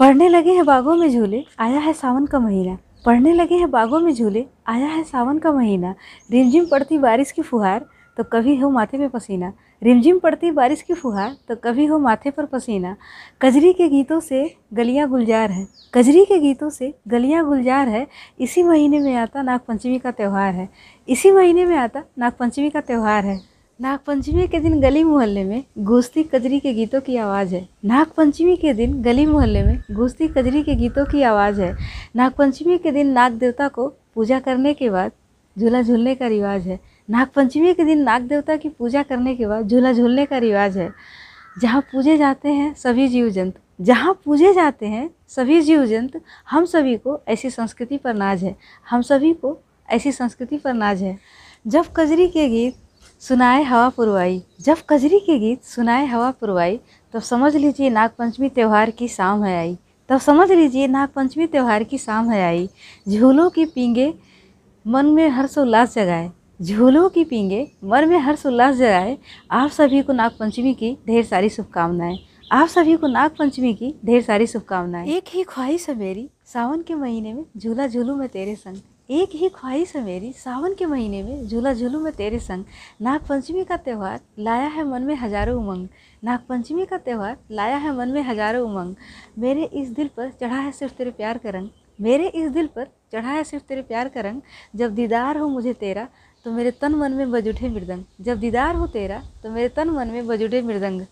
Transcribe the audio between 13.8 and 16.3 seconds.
गीतों से गलियाँ गुलजार है। कजरी